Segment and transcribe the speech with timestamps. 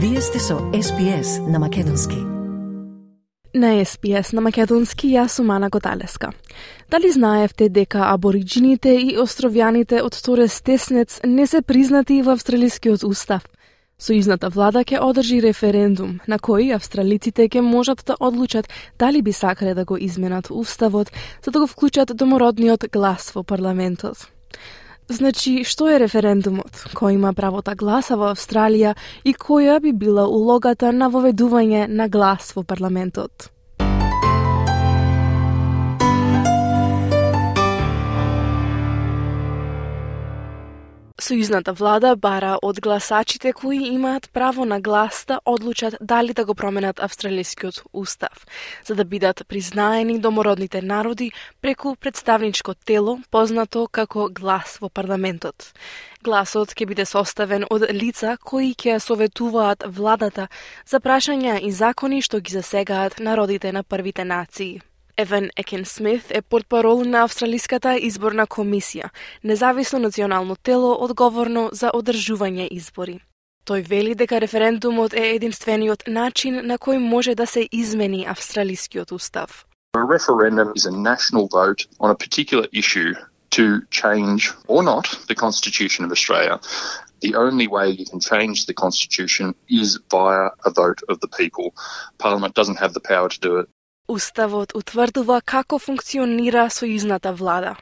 [0.00, 2.16] Вие сте со SPS на Македонски.
[3.54, 6.30] На СПС на Македонски јас сум Ана Готалеска.
[6.90, 13.42] Дали знаевте дека абориджините и островјаните од Торес Теснец не се признати во австралискиот устав?
[13.98, 19.74] Сојузната влада ќе одржи референдум на кој австралиците ќе можат да одлучат дали би сакале
[19.74, 21.10] да го изменат уставот
[21.44, 24.30] за да го вклучат домородниот глас во парламентот.
[25.08, 26.82] Значи, што е референдумот?
[26.92, 28.92] Кој има правото да гласа во Австралија
[29.24, 33.48] и која би била улогата на воведување на глас во парламентот?
[41.28, 46.54] Сојузната влада бара од гласачите кои имаат право на глас да одлучат дали да го
[46.54, 48.46] променат австралискиот устав,
[48.86, 55.74] за да бидат признаени домородните народи преку представничко тело познато како глас во парламентот.
[56.24, 60.48] Гласот ќе биде составен од лица кои ќе советуваат владата
[60.86, 64.80] за прашања и закони што ги засегаат народите на првите нации.
[65.20, 69.10] Еван Екен Смит е портпарол на Австралиската изборна комисија,
[69.44, 73.18] независно национално тело одговорно за одржување избори.
[73.66, 79.66] Тој вели дека референдумот е единствениот начин на кој може да се измени австралискиот устав.
[79.96, 83.12] A referendum is a national vote on a particular issue
[83.50, 86.60] to change or not the Constitution of Australia.
[87.26, 91.74] The only way you can change the Constitution is via a vote of the people.
[92.18, 93.68] Parliament doesn't have the power to do it.
[94.08, 97.74] Уставот утврдува како функционира сојузната влада.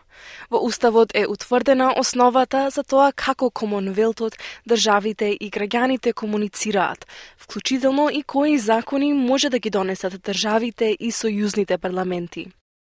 [0.51, 4.35] Во Уставот е утврдена основата за тоа како Комонвелтот,
[4.67, 7.07] државите и граѓаните комуницираат,
[7.39, 12.49] вклучително и кои закони може да ги донесат државите и сојузните парламенти.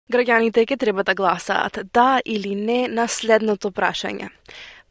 [0.10, 4.30] Граѓаните ќе треба да гласаат да или не на следното прашање.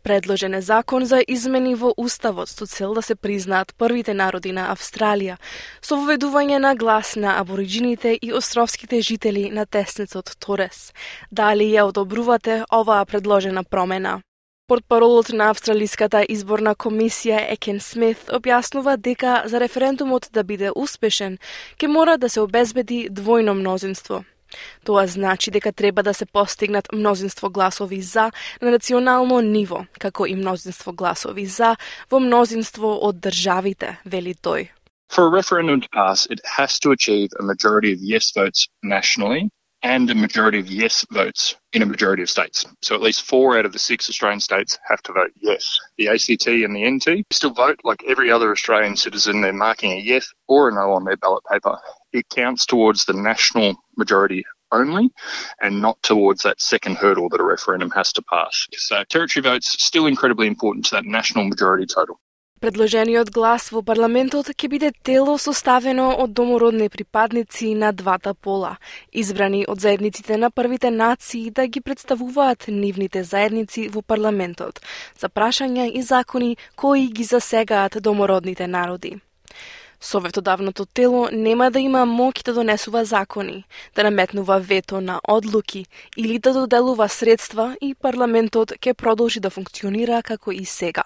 [0.06, 4.68] Предложен е закон за измени во Уставот со цел да се признаат првите народи на
[4.70, 5.34] Австралија,
[5.82, 10.92] со воведување на глас на абориджините и островските жители на теснецот Торес.
[11.32, 14.20] Дали ја одобрувате оваа предложена промена?
[14.68, 21.38] Портпаролот на Австралиската изборна комисија Екен Смит објаснува дека за референдумот да биде успешен,
[21.82, 24.22] ќе мора да се обезбеди двојно мнозинство–
[24.83, 28.31] Тоа значи дека треба да се постигнат мнозинство гласови за
[28.61, 31.75] на национално ниво, како и мнозинство гласови за
[32.11, 34.69] во мнозинство од државите, вели тој.
[35.11, 39.49] For a referendum to pass, it has to achieve a majority of yes votes nationally
[39.83, 42.65] and a majority of yes votes in a majority of states.
[42.81, 45.79] So at least four out of the six Australian states have to vote yes.
[45.97, 49.41] The ACT and the NT still vote like every other Australian citizen.
[49.41, 51.77] They're marking a yes or a no on their ballot paper.
[52.13, 55.10] It counts towards the national majority only
[55.60, 58.66] and not towards that second hurdle that a referendum has to pass.
[58.76, 62.20] So territory votes still incredibly important to that national majority total.
[62.56, 68.78] Предложениот глас во парламентот ќе биде тело составено од домородни припадници на двата пола,
[69.12, 74.80] избрани од заедниците на првите нации да ги представуваат нивните заедници во парламентот
[75.20, 79.18] за прашања и закони кои ги засегаат домородните народи.
[80.06, 83.64] Советодавното тело нема да има моќ да донесува закони,
[83.96, 85.86] да наметнува вето на одлуки
[86.16, 91.02] или да доделува средства и парламентот ќе продолжи да функционира како и сега.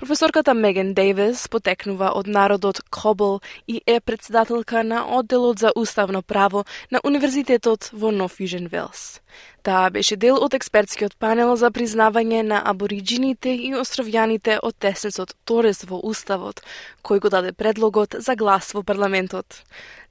[0.00, 6.64] Професорката Меген Дейвис потекнува од народот Кобл и е председателка на одделот за уставно право
[6.90, 9.20] на Универзитетот во Нов Южен Велс.
[9.62, 15.84] Таа беше дел од експертскиот панел за признавање на абориджините и островјаните од тесецот Торес
[15.84, 16.64] во Уставот,
[17.04, 19.60] кој го даде предлогот за глас во парламентот.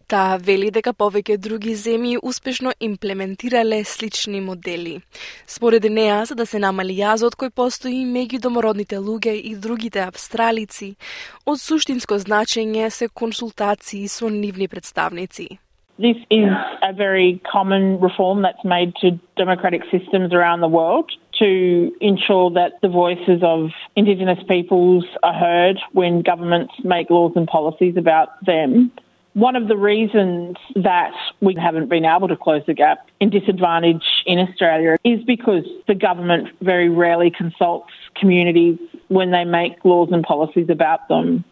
[0.10, 4.96] Таа вели дека повеќе други земји успешно имплементирале слични модели.
[5.46, 10.96] Според неа, за да се намали јазот кој постои меѓу домородните луѓе и другите австралици,
[11.46, 15.60] од суштинско значење се консултации со нивни представници.
[16.00, 16.50] This is
[16.82, 22.82] a very common reform that's made to democratic systems around the world to ensure that
[22.82, 28.90] the voices of Indigenous peoples are heard when governments make laws and policies about them.
[29.39, 34.05] One of the reasons that we haven't been able to close the gap in disadvantage
[34.27, 37.91] in Australia is because the government very rarely consults
[38.21, 38.79] communities
[39.09, 41.45] when they make laws and policies about them.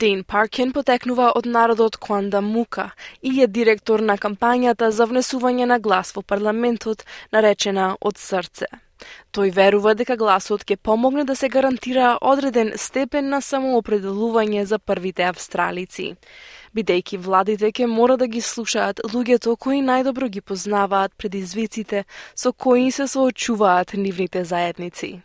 [0.00, 2.90] Дейн Паркен потекнува од народот Куанда Мука
[3.22, 8.68] и е директор на кампањата за внесување на глас во парламентот, наречена од срце.
[9.33, 15.23] Тој верува дека гласот ќе помогне да се гарантира одреден степен на самоопределување за првите
[15.23, 16.15] австралици
[16.75, 22.05] бидејќи владите ќе мора да ги слушаат луѓето кои најдобро ги познаваат предизвиците
[22.35, 25.21] со кои се соочуваат нивните заедници.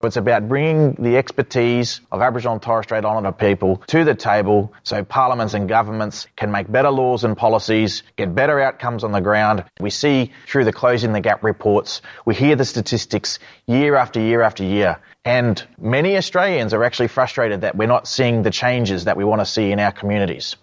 [0.00, 4.72] It's about bringing the expertise of Aboriginal and Torres Strait Islander people to the table
[4.84, 9.20] so parliaments and governments can make better laws and policies, get better outcomes on the
[9.20, 9.64] ground.
[9.80, 14.42] We see through the Closing the Gap reports, we hear the statistics year after year
[14.42, 15.00] after year.
[15.24, 19.40] And many Australians are actually frustrated that we're not seeing the changes that we want
[19.40, 20.54] to see in our communities.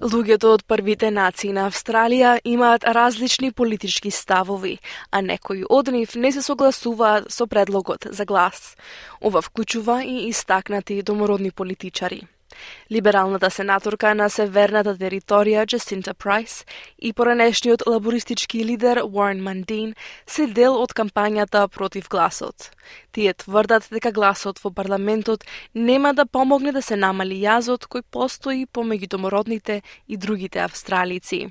[0.00, 4.78] Луѓето од првите нации на Австралија имаат различни политички ставови,
[5.10, 8.76] а некои од нив не се согласуваат со предлогот за глас.
[9.20, 12.22] Ова вклучува и истакнати домородни политичари.
[12.90, 16.64] Либералната сенаторка на северната територија Джесинта Прайс
[16.98, 19.94] и поранешниот лабористички лидер Уорен Мандин
[20.26, 22.70] се дел од кампањата против гласот.
[23.12, 25.44] Тие тврдат дека гласот во парламентот
[25.74, 31.48] нема да помогне да се намали јазот кој постои помеѓу домородните и другите австралици.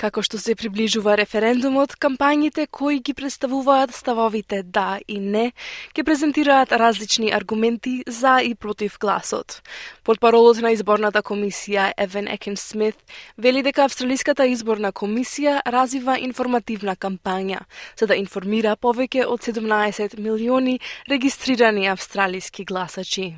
[0.00, 5.50] Како што се приближува референдумот, кампањите кои ги представуваат ставовите да и не,
[5.92, 9.58] ќе презентираат различни аргументи за и против гласот.
[10.02, 12.96] Портпаролот на изборната комисија Евен Екен Смит
[13.36, 17.60] вели дека Австралиската изборна комисија развива информативна кампања
[18.00, 20.80] за да информира повеќе од 17 милиони
[21.10, 23.34] регистрирани австралиски гласачи.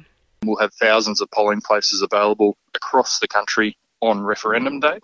[0.46, 4.99] We'll have thousands of polling places available across the country on referendum day.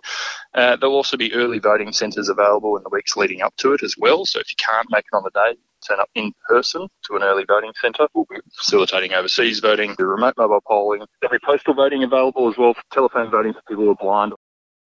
[0.54, 3.82] Uh, there'll also be early voting centres available in the weeks leading up to it
[3.82, 4.24] as well.
[4.24, 7.22] So if you can't make it on the day, turn up in person to an
[7.22, 8.06] early voting centre.
[8.14, 11.02] We'll be facilitating overseas voting, the remote mobile polling.
[11.20, 14.34] There'll be postal voting available as well, telephone voting for people who are blind.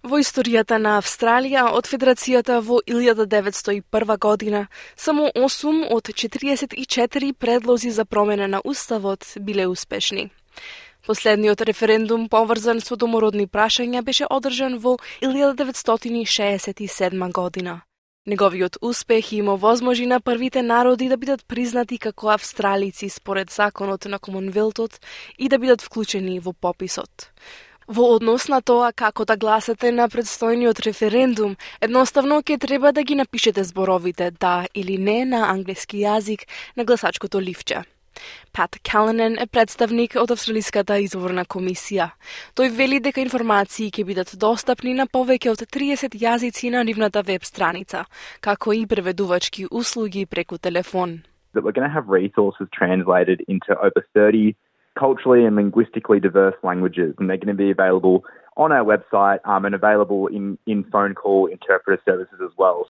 [0.07, 8.05] Во историјата на Австралија од Федерацијата во 1901 година, само 8 од 44 предлози за
[8.05, 10.31] промена на уставот биле успешни.
[11.04, 17.82] Последниот референдум поврзан со домородни прашања беше одржан во 1967 година.
[18.26, 24.20] Неговиот успех има возможи на првите народи да бидат признати како австралици според законот на
[24.20, 25.02] Комонвелтот
[25.38, 27.32] и да бидат вклучени во пописот.
[27.88, 33.16] Во однос на тоа како да гласате на предстојниот референдум, едноставно ќе треба да ги
[33.16, 36.48] напишете зборовите да или не на англиски јазик
[36.78, 37.84] на гласачкото ливче.
[38.54, 42.10] Пат Каланен е представник од Австралиската изворна комисија.
[42.56, 47.44] Тој вели дека информации ќе бидат достапни на повеќе од 30 јазици на нивната веб
[47.44, 48.06] страница,
[48.42, 51.24] како и преведувачки услуги преку телефон.
[51.54, 54.56] That we're going to have resources translated into over 30
[55.00, 58.24] culturally and linguistically diverse languages, and they're going to be available
[58.58, 62.88] on our website um, and available in, in phone call interpreter services as well.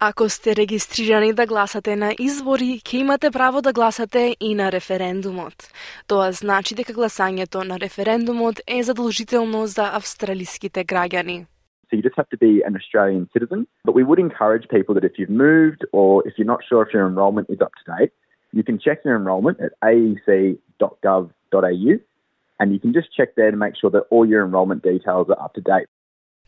[0.00, 5.66] Ако сте регистрирани да гласате на избори, ќе имате право да гласате и на референдумот.
[6.06, 11.46] Тоа значи дека гласањето на референдумот е задолжително за австралиските граѓани.
[11.90, 13.66] So you just have to be an Australian citizen.
[13.84, 16.94] But we would encourage people that if you've moved or if you're not sure if
[16.94, 18.12] your enrolment is up to date,
[18.52, 21.28] you can check your enrolment at aec.gov.au
[22.60, 25.40] and you can just check there to make sure that all your enrolment details are
[25.44, 25.88] up to date.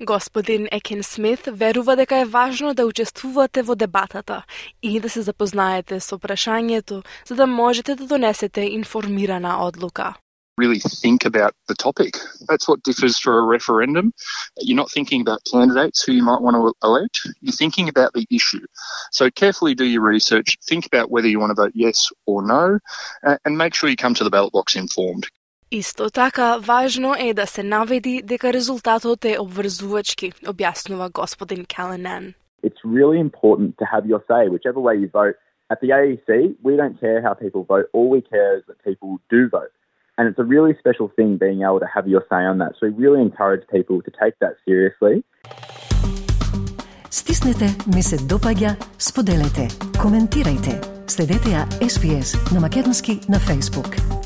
[0.03, 4.43] Господин Екен Смит верува дека е важно да учествувате во дебатата
[4.83, 10.15] и да се запознаете со прашањето за да можете да донесете информирана одлука.
[10.61, 12.13] really think about the topic.
[12.49, 14.13] That's what differs for a referendum.
[14.59, 17.17] You're not thinking about candidates who you might want to elect.
[17.41, 18.65] You're thinking about the issue.
[19.11, 20.59] So carefully do your research.
[20.69, 22.79] Think about whether you want to vote yes or no,
[23.27, 25.27] uh, and make sure you come to the ballot box informed.
[25.73, 32.35] Исто така, важно е да се наведи дека резултатот е обврзувачки, објаснува господин Callanan.
[32.67, 35.37] It's really important to have your say, whichever way you vote.
[35.73, 36.29] At the AEC,
[36.67, 37.87] we don't care how people vote.
[37.97, 39.73] All we care is that people do vote.
[40.17, 42.73] And it's a really special thing being able to have your say on that.
[42.79, 45.15] So we really encourage people to take that seriously.
[47.11, 49.65] Стиснете, ми се допаѓа, споделете,
[50.03, 50.75] коментирајте.
[51.15, 51.63] Следете ја
[51.93, 54.20] SPS на Македонски на Facebook.